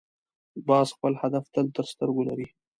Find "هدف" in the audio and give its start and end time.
1.21-1.43